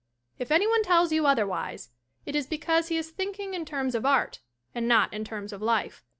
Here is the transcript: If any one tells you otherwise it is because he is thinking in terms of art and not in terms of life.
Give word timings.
If 0.39 0.49
any 0.51 0.65
one 0.67 0.81
tells 0.81 1.11
you 1.11 1.27
otherwise 1.27 1.91
it 2.25 2.35
is 2.35 2.47
because 2.47 2.87
he 2.87 2.97
is 2.97 3.11
thinking 3.11 3.53
in 3.53 3.65
terms 3.65 3.93
of 3.93 4.03
art 4.03 4.39
and 4.73 4.87
not 4.87 5.13
in 5.13 5.23
terms 5.23 5.53
of 5.53 5.61
life. 5.61 6.03